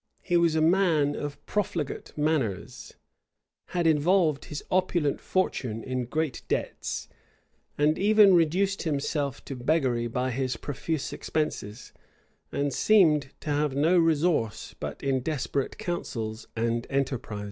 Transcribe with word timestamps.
He 0.23 0.35
was 0.35 0.55
a 0.55 0.61
man 0.61 1.15
of 1.15 1.45
profligate 1.45 2.17
manners; 2.17 2.95
had 3.67 3.85
involved 3.85 4.45
his 4.45 4.63
opulent 4.71 5.19
fortune 5.21 5.83
in 5.83 6.05
great 6.05 6.41
debts, 6.47 7.07
and 7.77 7.99
even 7.99 8.33
reduced 8.33 8.81
himself 8.81 9.45
to 9.45 9.55
beggary 9.55 10.07
by 10.07 10.31
his 10.31 10.57
profuse 10.57 11.13
expenses;[] 11.13 11.93
and 12.51 12.73
seemed 12.73 13.29
to 13.41 13.51
have 13.51 13.75
no 13.75 13.95
resource 13.99 14.73
but 14.79 15.03
in 15.03 15.19
desperate 15.19 15.77
counsels 15.77 16.47
and 16.55 16.87
enterprises. 16.89 17.39